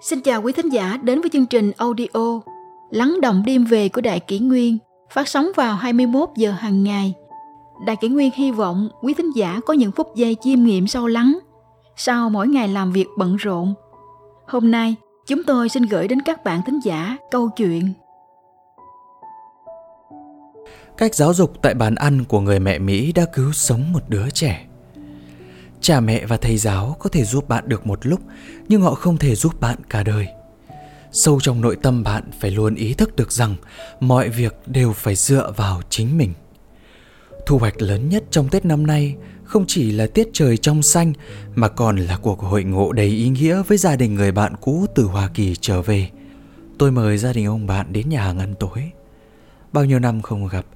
[0.00, 2.40] Xin chào quý thính giả đến với chương trình audio
[2.90, 4.78] Lắng động đêm về của Đại Kỷ Nguyên
[5.10, 7.14] phát sóng vào 21 giờ hàng ngày.
[7.86, 11.06] Đại Kỷ Nguyên hy vọng quý thính giả có những phút giây chiêm nghiệm sâu
[11.06, 11.38] lắng
[11.96, 13.74] sau mỗi ngày làm việc bận rộn.
[14.46, 14.94] Hôm nay,
[15.26, 17.92] chúng tôi xin gửi đến các bạn thính giả câu chuyện
[20.96, 24.30] Cách giáo dục tại bàn ăn của người mẹ Mỹ đã cứu sống một đứa
[24.30, 24.67] trẻ.
[25.80, 28.20] Cha mẹ và thầy giáo có thể giúp bạn được một lúc,
[28.68, 30.26] nhưng họ không thể giúp bạn cả đời.
[31.12, 33.56] Sâu trong nội tâm bạn phải luôn ý thức được rằng
[34.00, 36.32] mọi việc đều phải dựa vào chính mình.
[37.46, 41.12] Thu hoạch lớn nhất trong Tết năm nay không chỉ là tiết trời trong xanh
[41.54, 44.86] mà còn là cuộc hội ngộ đầy ý nghĩa với gia đình người bạn cũ
[44.94, 46.10] từ Hoa Kỳ trở về.
[46.78, 48.90] Tôi mời gia đình ông bạn đến nhà hàng ăn tối.
[49.72, 50.66] Bao nhiêu năm không gặp,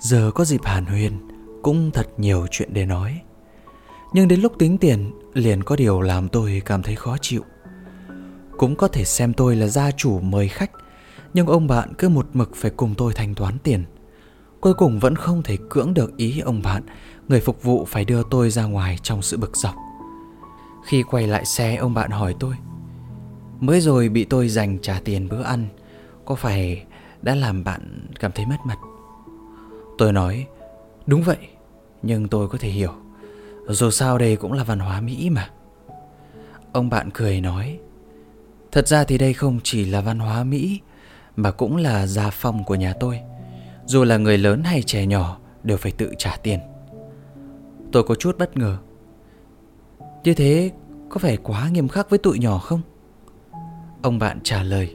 [0.00, 1.12] giờ có dịp hàn huyên
[1.62, 3.20] cũng thật nhiều chuyện để nói.
[4.12, 7.44] Nhưng đến lúc tính tiền, liền có điều làm tôi cảm thấy khó chịu.
[8.56, 10.70] Cũng có thể xem tôi là gia chủ mời khách,
[11.34, 13.84] Nhưng ông bạn cứ một mực phải cùng tôi thanh toán tiền.
[14.60, 16.82] Cuối cùng vẫn không thể cưỡng được ý ông bạn,
[17.28, 19.74] Người phục vụ phải đưa tôi ra ngoài trong sự bực dọc.
[20.84, 22.54] Khi quay lại xe, ông bạn hỏi tôi,
[23.60, 25.68] Mới rồi bị tôi dành trả tiền bữa ăn,
[26.24, 26.84] Có phải
[27.22, 28.78] đã làm bạn cảm thấy mất mặt?
[29.98, 30.46] Tôi nói,
[31.06, 31.48] Đúng vậy,
[32.02, 32.92] Nhưng tôi có thể hiểu
[33.68, 35.50] dù sao đây cũng là văn hóa Mỹ mà.
[36.72, 37.78] Ông bạn cười nói,
[38.72, 40.80] Thật ra thì đây không chỉ là văn hóa Mỹ,
[41.36, 43.20] Mà cũng là gia phong của nhà tôi.
[43.86, 46.60] Dù là người lớn hay trẻ nhỏ Đều phải tự trả tiền.
[47.92, 48.78] Tôi có chút bất ngờ.
[50.24, 50.70] Như thế
[51.08, 52.80] có phải quá nghiêm khắc với tụi nhỏ không?
[54.02, 54.94] Ông bạn trả lời,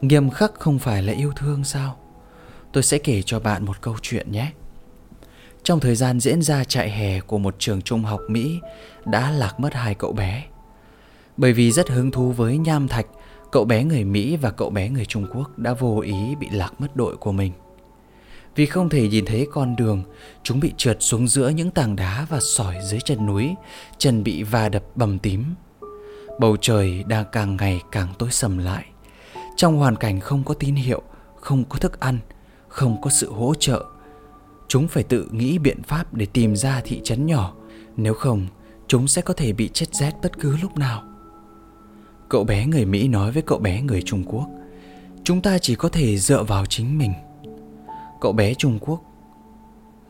[0.00, 1.96] Nghiêm khắc không phải là yêu thương sao?
[2.72, 4.52] Tôi sẽ kể cho bạn một câu chuyện nhé
[5.66, 8.60] trong thời gian diễn ra trại hè của một trường trung học Mỹ
[9.04, 10.44] đã lạc mất hai cậu bé.
[11.36, 13.06] Bởi vì rất hứng thú với nham thạch,
[13.52, 16.80] cậu bé người Mỹ và cậu bé người Trung Quốc đã vô ý bị lạc
[16.80, 17.52] mất đội của mình.
[18.54, 20.02] Vì không thể nhìn thấy con đường,
[20.42, 23.54] chúng bị trượt xuống giữa những tảng đá và sỏi dưới chân núi,
[23.98, 25.44] chân bị va đập bầm tím.
[26.40, 28.84] Bầu trời đang càng ngày càng tối sầm lại.
[29.56, 31.02] Trong hoàn cảnh không có tín hiệu,
[31.40, 32.18] không có thức ăn,
[32.68, 33.84] không có sự hỗ trợ
[34.68, 37.54] Chúng phải tự nghĩ biện pháp để tìm ra thị trấn nhỏ.
[37.96, 38.46] Nếu không,
[38.86, 41.02] chúng sẽ có thể bị chết rét bất cứ lúc nào.
[42.28, 44.46] Cậu bé người Mỹ nói với cậu bé người Trung Quốc,
[45.24, 47.12] Chúng ta chỉ có thể dựa vào chính mình.
[48.20, 49.00] Cậu bé Trung Quốc,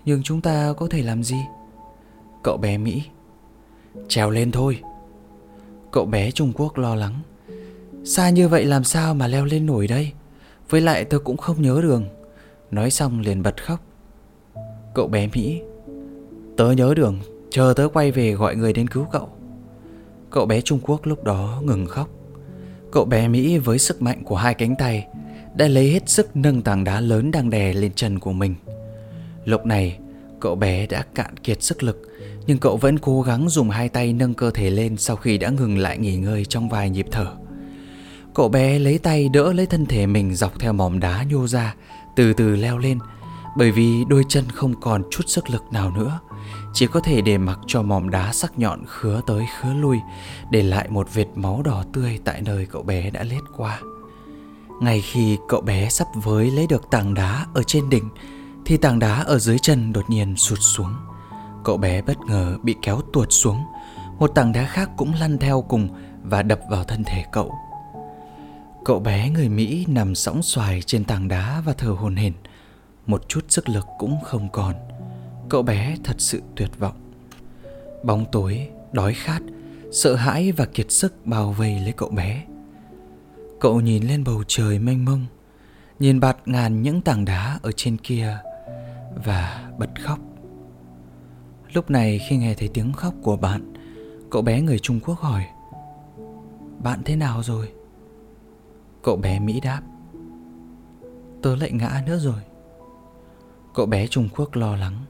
[0.05, 1.37] Nhưng chúng ta có thể làm gì?
[2.43, 3.03] Cậu bé Mỹ,
[4.09, 4.81] Trèo lên thôi.
[5.91, 7.15] Cậu bé Trung Quốc lo lắng,
[8.05, 10.13] Xa như vậy làm sao mà leo lên nổi đây?
[10.69, 12.05] Với lại tôi cũng không nhớ đường.
[12.71, 13.86] Nói xong liền bật khóc.
[14.97, 15.61] Cậu bé Mỹ.
[16.57, 17.21] Tớ nhớ đường,
[17.51, 19.29] Chờ tớ quay về gọi người đến cứu cậu.
[20.31, 22.09] Cậu bé Trung Quốc lúc đó ngừng khóc.
[22.93, 25.07] Cậu bé Mỹ với sức mạnh của hai cánh tay
[25.55, 28.55] Đã lấy hết sức nâng tảng đá lớn đang đè lên chân của mình.
[29.45, 29.99] Lúc này,
[30.41, 32.03] cậu bé đã cạn kiệt sức lực,
[32.47, 35.51] Nhưng cậu vẫn cố gắng dùng hai tay nâng cơ thể lên Sau khi đã
[35.51, 37.27] ngừng lại nghỉ ngơi trong vài nhịp thở.
[38.35, 41.75] Cậu bé lấy tay đỡ lấy thân thể mình dọc theo mỏm đá nhô ra,
[42.17, 42.99] Từ từ leo lên
[43.57, 46.21] bởi vì đôi chân không còn chút sức lực nào nữa,
[46.73, 49.99] chỉ có thể để mặc cho mỏm đá sắc nhọn khứa tới khứa lui,
[50.51, 53.81] để lại một vệt máu đỏ tươi tại nơi cậu bé đã lết qua.
[54.81, 58.09] Ngay khi cậu bé sắp với lấy được tảng đá ở trên đỉnh,
[58.65, 60.95] thì tảng đá ở dưới chân đột nhiên sụt xuống.
[61.65, 63.65] Cậu bé bất ngờ bị kéo tuột xuống,
[64.19, 65.89] một tảng đá khác cũng lăn theo cùng
[66.23, 67.55] và đập vào thân thể cậu.
[68.85, 72.33] Cậu bé người mỹ nằm sõng xoài trên tảng đá và thở hồn hển
[73.07, 74.75] một chút sức lực cũng không còn.
[75.49, 77.13] Cậu bé thật sự tuyệt vọng.
[78.03, 79.43] Bóng tối, đói khát,
[79.93, 82.45] sợ hãi và kiệt sức bao vây lấy cậu bé.
[83.61, 85.27] Cậu nhìn lên bầu trời mênh mông,
[85.99, 88.39] nhìn bạt ngàn những tảng đá ở trên kia
[89.25, 90.19] và bật khóc.
[91.73, 93.73] Lúc này khi nghe thấy tiếng khóc của bạn,
[94.31, 95.45] cậu bé người trung quốc hỏi,
[96.83, 97.73] bạn thế nào rồi?
[99.03, 99.83] Cậu bé mỹ đáp,
[101.43, 102.41] tớ lại ngã nữa rồi.
[103.77, 105.05] Cậu bé Trung Quốc lo lắng.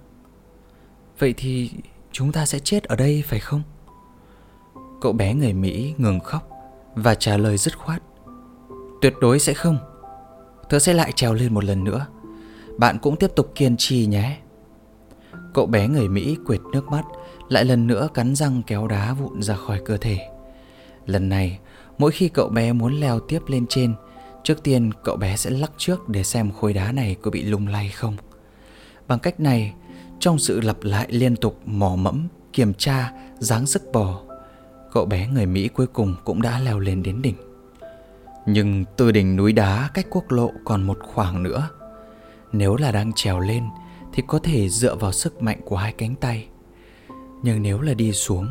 [1.19, 1.71] Vậy thì
[2.13, 3.63] chúng ta sẽ chết ở đây, phải không?
[5.01, 6.49] Cậu bé người Mỹ ngừng khóc
[6.95, 8.03] Và trả lời dứt khoát.
[9.03, 9.79] Tuyệt đối sẽ không.
[10.69, 12.07] Tớ sẽ lại trèo lên một lần nữa.
[12.79, 14.39] Bạn cũng tiếp tục kiên trì nhé.
[15.55, 17.05] Cậu bé người Mỹ quệt nước mắt,
[17.49, 20.19] Lại lần nữa cắn răng kéo đá vụn ra khỏi cơ thể.
[21.07, 21.59] Lần này,
[21.99, 23.95] Mỗi khi cậu bé muốn leo tiếp lên trên,
[24.45, 27.69] Trước tiên cậu bé sẽ lắc trước để xem khối đá này có bị lung
[27.69, 28.17] lay không.
[29.09, 29.75] Bằng cách này,
[30.21, 34.23] trong sự lặp lại liên tục mò mẫm, kiểm tra, dáng sức bò,
[34.93, 37.37] cậu bé người Mỹ cuối cùng cũng đã leo lên đến đỉnh.
[38.47, 41.69] Nhưng từ đỉnh núi đá cách quốc lộ còn một khoảng nữa.
[42.53, 43.65] Nếu là đang trèo lên
[44.13, 46.49] Thì có thể dựa vào sức mạnh của hai cánh tay.
[47.43, 48.49] Nhưng nếu là đi xuống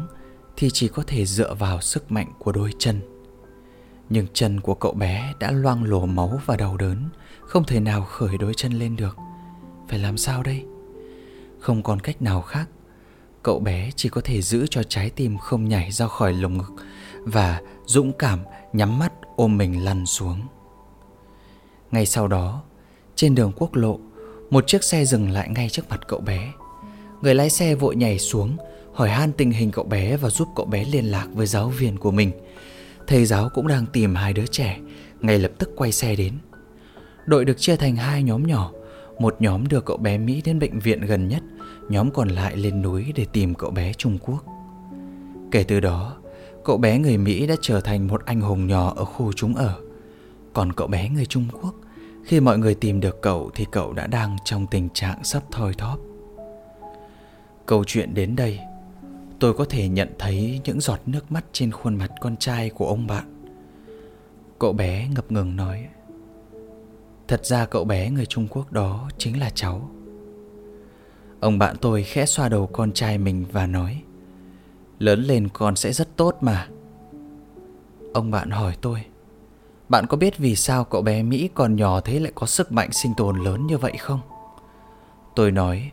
[0.58, 3.02] Thì chỉ có thể dựa vào sức mạnh của đôi chân.
[4.10, 7.10] Nhưng chân của cậu bé đã loang lổ máu và đau đớn
[7.42, 9.18] Không thể nào khởi đôi chân lên được.
[9.96, 10.64] Phải làm sao đây?
[11.60, 12.66] Không còn cách nào khác.
[13.44, 16.74] Cậu bé chỉ có thể giữ cho trái tim không nhảy ra khỏi lồng ngực
[17.24, 18.40] Và dũng cảm
[18.74, 20.42] nhắm mắt ôm mình lăn xuống.
[21.92, 22.64] Ngay sau đó,
[23.16, 24.00] Trên đường quốc lộ,
[24.50, 26.52] Một chiếc xe dừng lại ngay trước mặt cậu bé.
[27.22, 28.58] Người lái xe vội nhảy xuống,
[28.94, 31.98] Hỏi han tình hình cậu bé Và giúp cậu bé liên lạc với giáo viên
[31.98, 32.32] của mình.
[33.08, 34.80] Thầy giáo cũng đang tìm hai đứa trẻ,
[35.22, 36.34] Ngay lập tức quay xe đến.
[37.26, 38.72] Đội được chia thành hai nhóm nhỏ
[39.20, 41.44] một nhóm đưa cậu bé Mỹ đến bệnh viện gần nhất,
[41.90, 44.46] Nhóm còn lại lên núi để tìm cậu bé Trung Quốc.
[45.52, 46.18] Kể từ đó,
[46.64, 49.80] Cậu bé người Mỹ đã trở thành một anh hùng nhỏ ở khu chúng ở.
[50.54, 51.76] Còn cậu bé người Trung Quốc,
[52.24, 55.74] Khi mọi người tìm được cậu thì cậu đã đang trong tình trạng sắp thoi
[55.74, 56.00] thóp.
[57.66, 58.60] Câu chuyện đến đây.
[59.40, 62.88] Tôi có thể nhận thấy những giọt nước mắt trên khuôn mặt con trai của
[62.88, 63.44] ông bạn.
[64.60, 65.86] Cậu bé ngập ngừng nói
[67.28, 69.90] Thật ra cậu bé người Trung Quốc đó chính là cháu.
[71.40, 74.02] Ông bạn tôi khẽ xoa đầu con trai mình và nói,
[75.00, 76.68] Lớn lên con sẽ rất tốt mà.
[78.14, 79.06] Ông bạn hỏi tôi,
[79.90, 82.92] Bạn có biết vì sao cậu bé Mỹ còn nhỏ thế lại có sức mạnh
[82.92, 84.20] sinh tồn lớn như vậy không?
[85.36, 85.92] Tôi nói,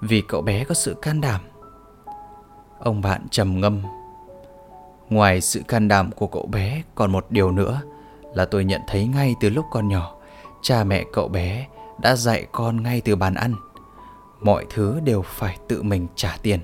[0.00, 1.40] Vì cậu bé có sự can đảm.
[2.78, 3.82] Ông bạn trầm ngâm,
[5.10, 7.80] Ngoài sự can đảm của cậu bé Còn một điều nữa
[8.34, 10.21] Là tôi nhận thấy ngay từ lúc còn nhỏ
[10.62, 11.66] Cha mẹ cậu bé
[12.00, 13.54] đã dạy con ngay từ bàn ăn.
[14.40, 16.60] Mọi thứ đều phải tự mình trả tiền.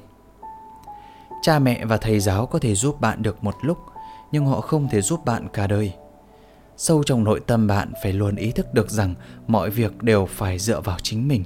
[1.42, 3.78] Cha mẹ và thầy giáo có thể giúp bạn được một lúc,
[4.32, 5.92] nhưng họ không thể giúp bạn cả đời.
[6.76, 9.14] Sâu trong nội tâm bạn phải luôn ý thức được rằng
[9.46, 11.44] mọi việc đều phải dựa vào chính mình.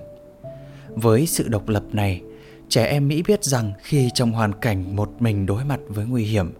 [0.88, 2.22] Với sự độc lập này,
[2.68, 6.24] trẻ em mỹ biết rằng khi trong hoàn cảnh một mình đối mặt với nguy
[6.24, 6.52] hiểm,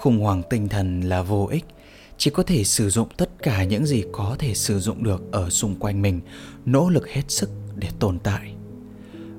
[0.00, 1.64] khủng hoảng tinh thần là vô ích
[2.24, 5.50] chỉ có thể sử dụng tất cả những gì có thể sử dụng được ở
[5.50, 6.20] xung quanh mình,
[6.66, 8.54] nỗ lực hết sức để tồn tại.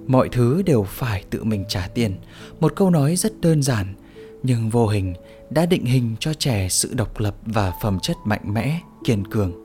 [0.08, 2.16] Mọi thứ đều phải tự mình trả tiền.
[2.60, 3.94] Một câu nói rất đơn giản,
[4.44, 5.14] nhưng vô hình
[5.50, 9.64] đã định hình cho trẻ sự độc lập và phẩm chất mạnh mẽ, kiên cường.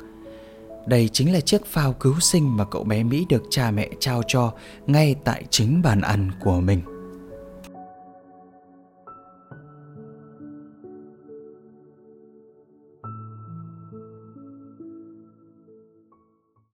[0.86, 4.22] Đây chính là chiếc phao cứu sinh mà cậu bé mỹ được cha mẹ trao
[4.28, 4.52] cho
[4.86, 6.99] ngay tại chính bàn ăn của mình.